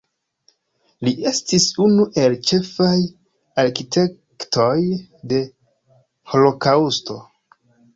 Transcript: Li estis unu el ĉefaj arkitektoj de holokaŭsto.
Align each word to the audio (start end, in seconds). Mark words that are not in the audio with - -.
Li 1.07 1.11
estis 1.31 1.67
unu 1.89 2.07
el 2.23 2.39
ĉefaj 2.49 2.95
arkitektoj 3.67 4.77
de 5.35 5.47
holokaŭsto. 6.35 7.25